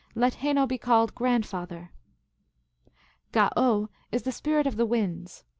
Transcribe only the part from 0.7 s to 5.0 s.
called Grandfather. "Ga oh is the Spirit of the